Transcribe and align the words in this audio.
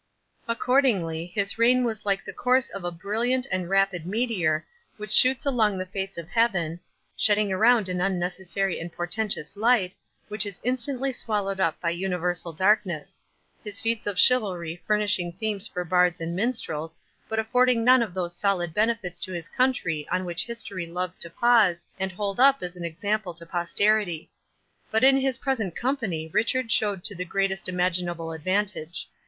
Accordingly, 0.47 1.27
his 1.27 1.59
reign 1.59 1.83
was 1.83 2.07
like 2.07 2.25
the 2.25 2.33
course 2.33 2.71
of 2.71 2.83
a 2.83 2.89
brilliant 2.91 3.45
and 3.51 3.69
rapid 3.69 4.07
meteor, 4.07 4.65
which 4.97 5.11
shoots 5.11 5.45
along 5.45 5.77
the 5.77 5.85
face 5.85 6.17
of 6.17 6.27
Heaven, 6.27 6.79
shedding 7.15 7.51
around 7.51 7.87
an 7.87 8.01
unnecessary 8.01 8.79
and 8.79 8.91
portentous 8.91 9.55
light, 9.55 9.95
which 10.27 10.43
is 10.43 10.59
instantly 10.63 11.13
swallowed 11.13 11.59
up 11.59 11.79
by 11.79 11.91
universal 11.91 12.51
darkness; 12.51 13.21
his 13.63 13.79
feats 13.79 14.07
of 14.07 14.17
chivalry 14.19 14.81
furnishing 14.87 15.33
themes 15.33 15.67
for 15.67 15.85
bards 15.85 16.19
and 16.19 16.35
minstrels, 16.35 16.97
but 17.29 17.37
affording 17.37 17.83
none 17.83 18.01
of 18.01 18.15
those 18.15 18.35
solid 18.35 18.73
benefits 18.73 19.19
to 19.19 19.31
his 19.31 19.47
country 19.49 20.07
on 20.11 20.25
which 20.25 20.45
history 20.45 20.87
loves 20.87 21.19
to 21.19 21.29
pause, 21.29 21.85
and 21.99 22.11
hold 22.11 22.39
up 22.39 22.63
as 22.63 22.75
an 22.75 22.83
example 22.83 23.35
to 23.35 23.45
posterity. 23.45 24.31
But 24.89 25.03
in 25.03 25.17
his 25.17 25.37
present 25.37 25.75
company 25.75 26.27
Richard 26.27 26.71
showed 26.71 27.03
to 27.03 27.13
the 27.13 27.23
greatest 27.23 27.69
imaginable 27.69 28.31
advantage. 28.31 29.07